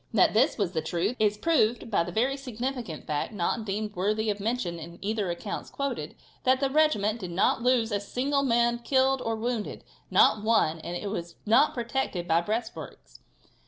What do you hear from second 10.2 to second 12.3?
one, and it was not protected